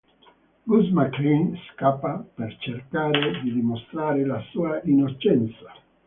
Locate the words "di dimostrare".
3.43-4.25